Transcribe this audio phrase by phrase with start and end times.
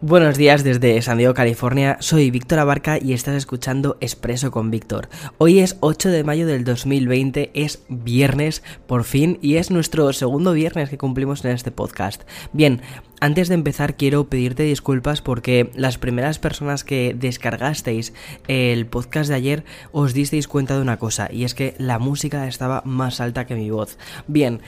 [0.00, 1.96] Buenos días desde San Diego, California.
[1.98, 5.08] Soy Víctor Abarca y estás escuchando Expreso con Víctor.
[5.38, 10.52] Hoy es 8 de mayo del 2020, es viernes por fin y es nuestro segundo
[10.52, 12.22] viernes que cumplimos en este podcast.
[12.52, 12.80] Bien,
[13.18, 18.14] antes de empezar quiero pedirte disculpas porque las primeras personas que descargasteis
[18.46, 22.46] el podcast de ayer os disteis cuenta de una cosa y es que la música
[22.46, 23.98] estaba más alta que mi voz.
[24.28, 24.60] Bien,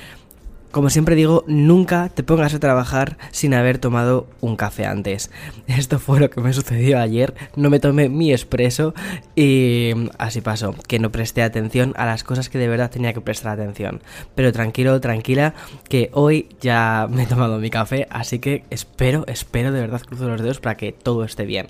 [0.71, 5.31] como siempre digo, nunca te pongas a trabajar sin haber tomado un café antes.
[5.67, 7.35] Esto fue lo que me sucedió ayer.
[7.57, 8.95] No me tomé mi expreso
[9.35, 13.21] y así pasó, que no presté atención a las cosas que de verdad tenía que
[13.21, 14.01] prestar atención.
[14.35, 15.55] Pero tranquilo, tranquila,
[15.89, 20.29] que hoy ya me he tomado mi café, así que espero, espero de verdad cruzo
[20.29, 21.67] los dedos para que todo esté bien.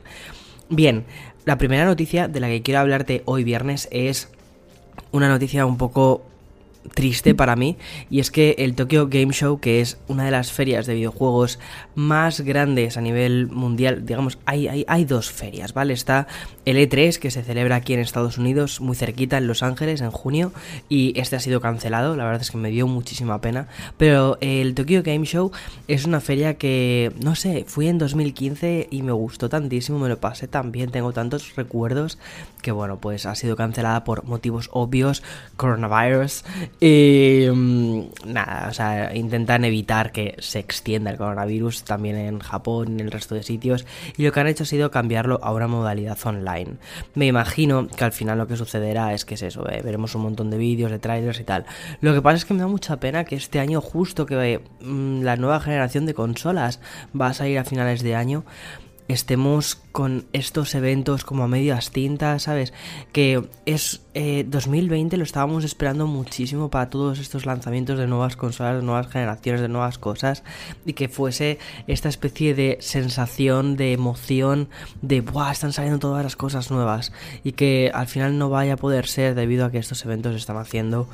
[0.69, 1.05] Bien,
[1.45, 4.29] la primera noticia de la que quiero hablarte hoy viernes es
[5.11, 6.23] una noticia un poco
[6.95, 7.77] triste para mí
[8.09, 11.59] y es que el Tokyo Game Show que es una de las ferias de videojuegos
[11.95, 16.27] más grandes a nivel mundial digamos hay, hay, hay dos ferias vale está
[16.65, 20.11] el E3 que se celebra aquí en Estados Unidos muy cerquita en Los Ángeles en
[20.11, 20.53] junio
[20.89, 23.69] y este ha sido cancelado la verdad es que me dio muchísima pena
[23.99, 25.53] pero el Tokyo Game Show
[25.87, 30.19] es una feria que no sé fui en 2015 y me gustó tantísimo me lo
[30.19, 32.19] pasé tan bien tengo tantos recuerdos
[32.63, 35.23] que bueno pues ha sido cancelada por motivos obvios
[35.57, 36.45] coronavirus
[36.79, 42.93] y mm, nada, o sea, intentan evitar que se extienda el coronavirus también en Japón
[42.93, 43.85] en el resto de sitios.
[44.17, 46.77] Y lo que han hecho ha sido cambiarlo a una modalidad online.
[47.15, 49.83] Me imagino que al final lo que sucederá es que es eso, ¿eh?
[49.85, 51.67] veremos un montón de vídeos, de trailers y tal.
[52.01, 55.23] Lo que pasa es que me da mucha pena que este año, justo que mm,
[55.23, 56.81] la nueva generación de consolas
[57.19, 58.45] va a salir a finales de año,
[59.13, 62.73] estemos con estos eventos como a medias tintas, ¿sabes?
[63.13, 68.77] Que es 2020 eh, lo estábamos esperando muchísimo para todos estos lanzamientos de nuevas consolas,
[68.77, 70.43] de nuevas generaciones, de nuevas cosas
[70.87, 74.69] y que fuese esta especie de sensación, de emoción,
[75.03, 75.53] de ¡buah!
[75.53, 77.13] Están saliendo todas las cosas nuevas
[77.45, 80.57] y que al final no vaya a poder ser debido a que estos eventos están
[80.57, 81.09] haciendo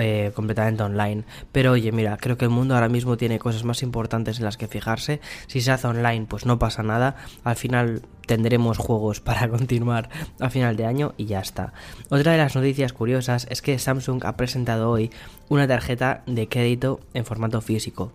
[0.00, 1.24] eh, completamente online.
[1.52, 4.56] Pero oye, mira, creo que el mundo ahora mismo tiene cosas más importantes en las
[4.56, 5.20] que fijarse.
[5.46, 7.16] Si se hace online, pues no pasa nada.
[7.44, 11.72] Al final tendremos juegos para continuar a final de año y ya está.
[12.10, 15.10] Otra de las noticias curiosas es que Samsung ha presentado hoy
[15.48, 18.12] una tarjeta de crédito en formato físico.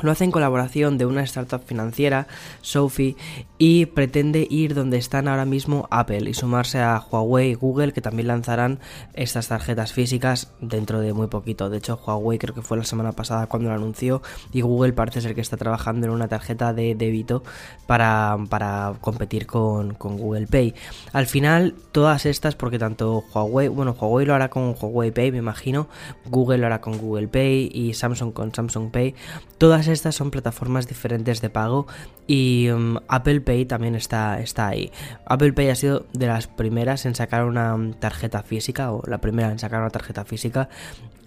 [0.00, 2.28] Lo hace en colaboración de una startup financiera,
[2.60, 3.16] Sophie,
[3.58, 8.00] y pretende ir donde están ahora mismo Apple y sumarse a Huawei y Google, que
[8.00, 8.78] también lanzarán
[9.14, 11.68] estas tarjetas físicas dentro de muy poquito.
[11.68, 14.22] De hecho, Huawei creo que fue la semana pasada cuando lo anunció
[14.52, 17.42] y Google parece ser que está trabajando en una tarjeta de débito
[17.88, 20.74] para, para competir con, con Google Pay.
[21.12, 25.38] Al final, todas estas, porque tanto Huawei, bueno, Huawei lo hará con Huawei Pay, me
[25.38, 25.88] imagino,
[26.26, 29.16] Google lo hará con Google Pay y Samsung con Samsung Pay,
[29.58, 31.86] todas estas son plataformas diferentes de pago
[32.26, 34.92] y um, Apple Pay también está, está ahí.
[35.26, 39.50] Apple Pay ha sido de las primeras en sacar una tarjeta física o la primera
[39.50, 40.68] en sacar una tarjeta física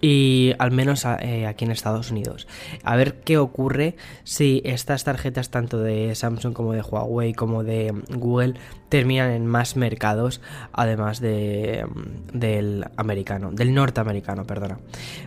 [0.02, 2.48] y al menos eh, aquí en Estados Unidos.
[2.82, 7.94] A ver qué ocurre si estas tarjetas tanto de Samsung como de Huawei como de
[8.10, 8.54] Google
[8.88, 10.42] terminan en más mercados
[10.72, 11.86] además de
[12.32, 14.78] del americano, del norteamericano, perdona.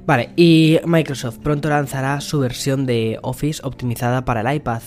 [0.05, 4.81] Vale, y Microsoft pronto lanzará su versión de Office optimizada para el iPad.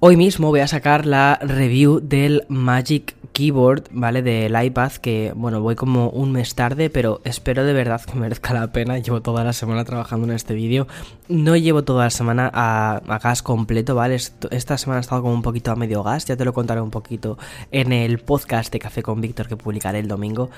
[0.00, 4.22] Hoy mismo voy a sacar la review del Magic Keyboard, ¿vale?
[4.22, 8.54] Del iPad, que bueno, voy como un mes tarde, pero espero de verdad que merezca
[8.54, 8.98] la pena.
[8.98, 10.86] Llevo toda la semana trabajando en este vídeo.
[11.28, 14.16] No llevo toda la semana a, gas completo, ¿vale?
[14.16, 16.90] Esta semana he estado como un poquito a medio gas, ya te lo contaré un
[16.90, 17.38] poquito
[17.70, 20.50] en el podcast de Café con Víctor que publicaré el domingo.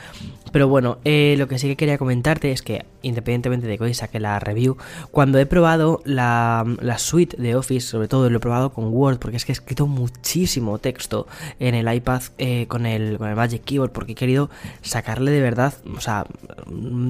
[0.53, 3.95] Pero bueno, eh, lo que sí que quería comentarte es que, independientemente de que hoy
[3.95, 4.77] saque la review,
[5.11, 9.19] cuando he probado la, la suite de Office, sobre todo lo he probado con Word,
[9.19, 11.27] porque es que he escrito muchísimo texto
[11.59, 14.51] en el iPad eh, con, el, con el Magic Keyboard porque he querido
[14.83, 16.27] sacarle de verdad, o sea,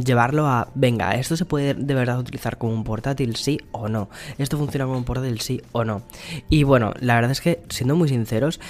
[0.05, 4.09] llevarlo a, venga, esto se puede de verdad utilizar como un portátil, sí o no,
[4.39, 6.03] esto funciona como un portátil, sí o no.
[6.49, 8.61] Y bueno, la verdad es que, siendo muy sinceros,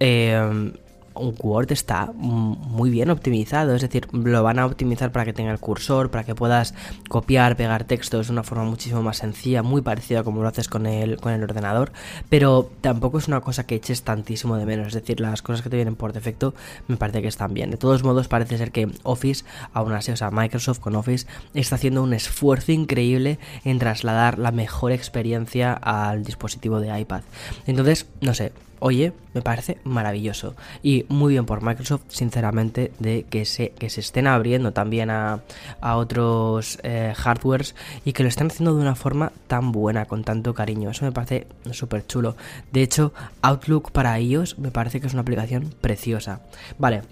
[0.00, 0.72] eh,
[1.14, 5.58] Word está muy bien optimizado, es decir, lo van a optimizar para que tenga el
[5.58, 6.74] cursor, para que puedas
[7.08, 10.86] copiar, pegar textos de una forma muchísimo más sencilla, muy parecida como lo haces con
[10.86, 11.92] el, con el ordenador,
[12.28, 15.70] pero tampoco es una cosa que eches tantísimo de menos, es decir, las cosas que
[15.70, 16.54] te vienen por defecto
[16.88, 17.70] me parece que están bien.
[17.70, 21.76] De todos modos, parece ser que Office, aún así, o sea, Microsoft con Office, está
[21.76, 27.22] haciendo un esfuerzo increíble en trasladar la mejor experiencia al dispositivo de iPad.
[27.66, 30.54] Entonces, no sé, oye, me parece maravilloso.
[30.82, 35.42] Y muy bien por Microsoft, sinceramente, de que se, que se estén abriendo también a,
[35.82, 37.74] otros eh, hardwares
[38.04, 40.90] y que lo estén haciendo de una forma tan buena, con tanto cariño.
[40.90, 42.36] Eso me parece súper chulo.
[42.72, 43.12] De hecho,
[43.42, 46.40] Outlook para ellos me parece que es una aplicación preciosa.
[46.78, 47.02] Vale,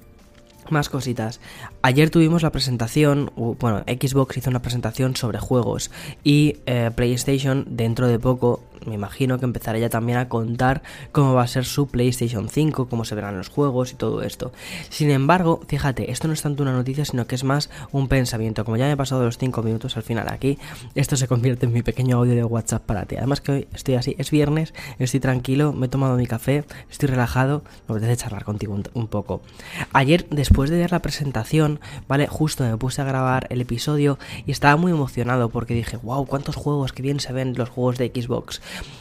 [0.70, 1.41] más cositas.
[1.82, 5.91] Ayer tuvimos la presentación, bueno, Xbox hizo una presentación sobre juegos
[6.25, 10.82] y eh, PlayStation dentro de poco me imagino que empezará ya también a contar
[11.12, 14.52] cómo va a ser su PlayStation 5, cómo se verán los juegos y todo esto.
[14.90, 18.64] Sin embargo, fíjate, esto no es tanto una noticia, sino que es más un pensamiento.
[18.64, 20.58] Como ya me he pasado los 5 minutos al final aquí,
[20.94, 23.17] esto se convierte en mi pequeño audio de WhatsApp para ti.
[23.17, 27.08] Además que hoy estoy así, es viernes, estoy tranquilo, me he tomado mi café, estoy
[27.08, 29.43] relajado, me apetece charlar contigo un, poco.
[29.93, 32.26] Ayer, después de ver la presentación, ¿vale?
[32.26, 36.56] Justo me puse a grabar el episodio y estaba muy emocionado porque dije, wow, cuántos
[36.56, 38.61] juegos, que bien se ven los juegos de Xbox.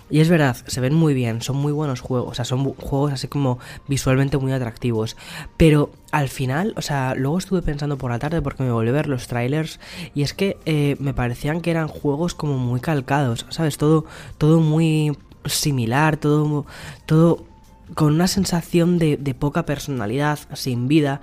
[0.09, 3.13] Y es verdad, se ven muy bien, son muy buenos juegos, o sea, son juegos
[3.13, 5.15] así como visualmente muy atractivos.
[5.56, 8.94] Pero al final, o sea, luego estuve pensando por la tarde porque me volví a
[8.94, 9.79] ver los trailers
[10.13, 13.77] y es que eh, me parecían que eran juegos como muy calcados, ¿sabes?
[13.77, 14.06] Todo,
[14.38, 16.65] todo muy similar, todo,
[17.06, 17.45] todo
[17.95, 21.21] con una sensación de, de poca personalidad, sin vida.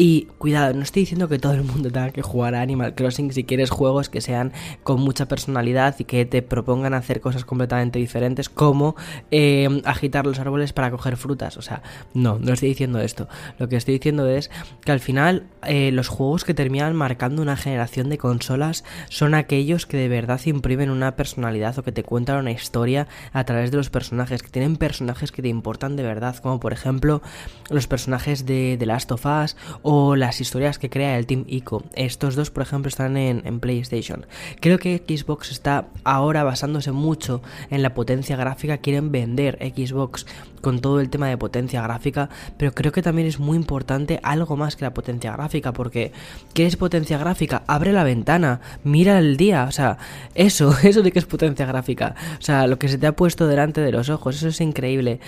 [0.00, 3.32] Y cuidado, no estoy diciendo que todo el mundo tenga que jugar a Animal Crossing
[3.32, 4.52] si quieres juegos que sean
[4.84, 8.94] con mucha personalidad y que te propongan hacer cosas completamente diferentes como
[9.32, 11.56] eh, agitar los árboles para coger frutas.
[11.56, 11.82] O sea,
[12.14, 13.26] no, no estoy diciendo esto.
[13.58, 14.52] Lo que estoy diciendo es
[14.84, 19.86] que al final eh, los juegos que terminan marcando una generación de consolas son aquellos
[19.86, 23.78] que de verdad imprimen una personalidad o que te cuentan una historia a través de
[23.78, 27.20] los personajes, que tienen personajes que te importan de verdad, como por ejemplo
[27.68, 29.56] los personajes de The Last of Us
[29.90, 31.82] o las historias que crea el Team ICO.
[31.94, 34.26] Estos dos, por ejemplo, están en, PlayStation.
[34.60, 37.40] Creo que Xbox está ahora basándose mucho
[37.70, 38.76] en la potencia gráfica.
[38.76, 40.26] Quieren vender Xbox
[40.60, 44.58] con todo el tema de potencia gráfica, pero creo que también es muy importante algo
[44.58, 46.12] más que la potencia gráfica, porque
[46.52, 47.62] ¿qué es potencia gráfica?
[47.66, 49.96] Abre la ventana, mira el día, o sea,
[50.34, 53.46] eso, eso de que es potencia gráfica, o sea, lo que se te ha puesto
[53.46, 55.18] delante de los ojos, eso es increíble,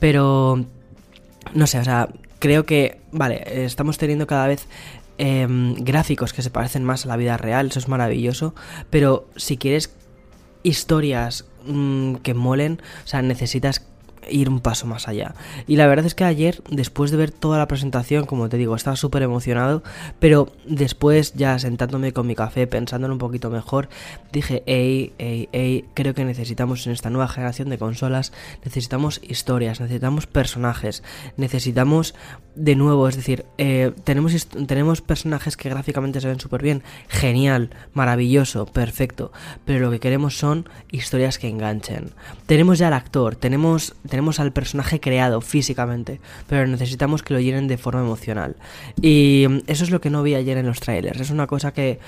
[0.00, 0.64] pero
[1.54, 4.66] no sé, o sea, creo que, vale, estamos teniendo cada vez
[5.18, 8.54] em, gráficos que se parecen más a la vida real, eso es maravilloso,
[8.90, 9.94] pero si quieres
[10.62, 13.87] historias mm, que molen, o sea, necesitas
[14.30, 15.34] ir un paso más allá.
[15.66, 18.74] Y la verdad es que ayer, después de ver toda la presentación, como te digo,
[18.74, 19.82] estaba súper emocionado,
[20.18, 23.88] pero después ya sentándome con mi café, pensándolo un poquito mejor,
[24.32, 28.32] dije, hey, hey, hey, creo que necesitamos en esta nueva generación de consolas,
[28.64, 31.02] necesitamos historias, necesitamos personajes,
[31.36, 32.14] necesitamos
[32.54, 37.70] de nuevo, es decir, eh, tenemos, tenemos personajes que gráficamente se ven súper bien, genial,
[37.92, 39.32] maravilloso, perfecto,
[39.64, 42.12] pero lo que queremos son historias que enganchen.
[42.46, 43.94] Tenemos ya al actor, tenemos tenemos
[44.38, 48.56] al personaje creado físicamente, pero necesitamos que lo llenen de forma emocional.
[49.00, 51.20] Y eso es lo que no vi ayer en los trailers.
[51.20, 51.98] Es una cosa que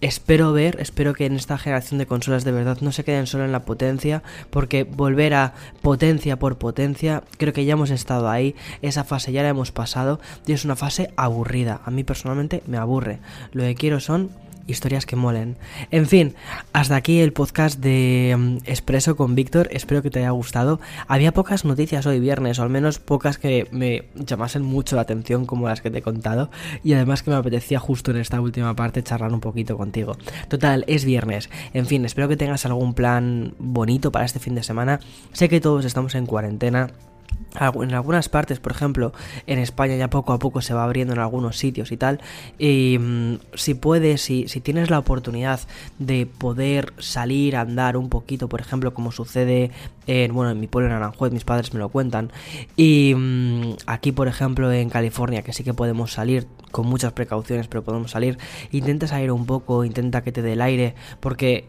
[0.00, 3.44] espero ver, espero que en esta generación de consolas de verdad no se queden solo
[3.44, 8.54] en la potencia, porque volver a potencia por potencia, creo que ya hemos estado ahí,
[8.82, 11.80] esa fase ya la hemos pasado y es una fase aburrida.
[11.84, 13.18] A mí personalmente me aburre.
[13.52, 14.30] Lo que quiero son
[14.68, 15.56] historias que molen.
[15.90, 16.34] En fin,
[16.72, 19.68] hasta aquí el podcast de mm, Expreso con Víctor.
[19.72, 20.80] Espero que te haya gustado.
[21.08, 25.46] Había pocas noticias hoy viernes, o al menos pocas que me llamasen mucho la atención
[25.46, 26.50] como las que te he contado.
[26.84, 30.16] Y además que me apetecía justo en esta última parte charlar un poquito contigo.
[30.48, 31.50] Total, es viernes.
[31.72, 35.00] En fin, espero que tengas algún plan bonito para este fin de semana.
[35.32, 36.90] Sé que todos estamos en cuarentena
[37.60, 39.12] en algunas partes, por ejemplo,
[39.46, 42.20] en España ya poco a poco se va abriendo en algunos sitios y tal.
[42.58, 45.60] Y mm, si puedes, si, si, tienes la oportunidad
[45.98, 49.70] de poder salir andar un poquito, por ejemplo, como sucede
[50.06, 52.32] en, bueno, en mi pueblo en Aranjuez, mis padres me lo cuentan.
[52.76, 57.66] Y mm, aquí, por ejemplo, en California, que sí que podemos salir con muchas precauciones,
[57.68, 58.38] pero podemos salir.
[58.70, 61.66] Intenta salir un poco, intenta que te dé el aire, porque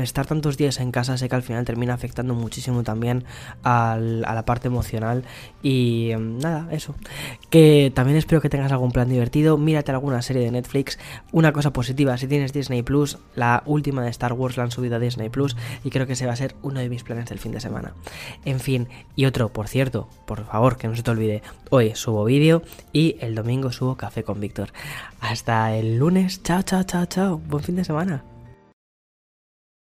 [0.00, 3.24] estar tantos días en casa sé que al final termina afectando muchísimo también
[3.64, 5.24] a la parte emocional
[5.62, 6.94] y em, nada, eso.
[7.50, 10.98] Que también espero que tengas algún plan divertido, mírate alguna serie de Netflix.
[11.32, 14.96] Una cosa positiva, si tienes Disney Plus, la última de Star Wars la han subido
[14.96, 17.38] a Disney Plus y creo que ese va a ser uno de mis planes del
[17.38, 17.94] fin de semana.
[18.44, 22.24] En fin, y otro, por cierto, por favor, que no se te olvide, hoy subo
[22.24, 24.72] vídeo y el domingo subo café con Víctor.
[25.20, 28.35] Hasta el lunes, chao, chao, chao, chao, buen fin de semana.